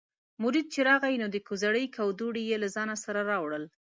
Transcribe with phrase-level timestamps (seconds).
[0.43, 3.63] مرید چې راغی نو د کوزړۍ کودوړي یې له ځانه سره راوړل.